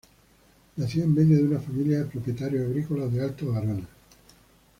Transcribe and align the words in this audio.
Nació 0.77 1.03
en 1.03 1.13
medio 1.13 1.37
de 1.37 1.43
una 1.43 1.59
familia 1.59 1.99
de 1.99 2.05
propietarios 2.05 2.65
agrícolas 2.67 3.13
de 3.13 3.23
Alto 3.23 3.51
Garona. 3.53 3.87